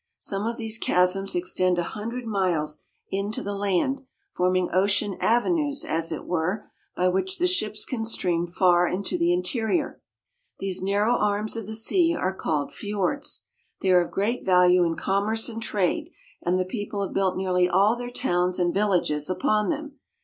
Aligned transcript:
Some 0.17 0.47
of 0.47 0.57
these 0.57 0.79
chasms 0.79 1.35
extend 1.35 1.77
a 1.77 1.83
hundred 1.83 2.25
miles 2.25 2.79
into 3.11 3.43
the 3.43 3.53
land, 3.53 4.01
forming 4.35 4.67
ocean 4.73 5.15
ave 5.21 5.47
nues, 5.47 5.85
as 5.85 6.11
it 6.11 6.25
were, 6.25 6.71
by 6.95 7.07
which 7.07 7.37
the 7.37 7.45
ships 7.45 7.85
can 7.85 8.03
steam 8.03 8.47
far 8.47 8.87
into 8.87 9.15
the 9.15 9.31
interior. 9.31 10.01
These 10.57 10.81
narrow 10.81 11.13
arms 11.17 11.55
of 11.55 11.67
the 11.67 11.75
sea 11.75 12.15
are 12.15 12.33
called 12.33 12.73
fiords 12.73 13.41
(fyords). 13.41 13.45
They 13.83 13.91
are 13.91 14.03
of 14.05 14.09
great 14.11 14.43
value 14.43 14.83
in 14.83 14.95
commerce 14.95 15.47
and 15.47 15.61
trade, 15.61 15.89
WHERE 15.91 15.93
THE 15.93 16.03
SUN 16.03 16.09
SHINES 16.09 16.13
AT 16.15 16.51
MIDNIGHT. 16.51 16.51
16$ 16.51 16.51
and 16.53 16.59
the 16.59 16.65
people 16.71 17.03
have 17.03 17.13
built 17.13 17.37
nearly 17.37 17.69
all 17.69 17.95
their 17.95 18.09
towns 18.09 18.57
and 18.57 18.73
vil 18.73 18.89
lages 18.89 19.29
upon 19.29 19.69
them. 19.69 19.99